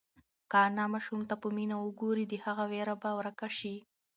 که 0.51 0.57
انا 0.67 0.85
ماشوم 0.93 1.21
ته 1.29 1.35
په 1.41 1.47
مینه 1.55 1.75
وگوري، 1.79 2.25
د 2.27 2.33
هغه 2.45 2.63
وېره 2.71 2.95
به 3.01 3.09
ورکه 3.17 3.47
شي. 3.57 3.75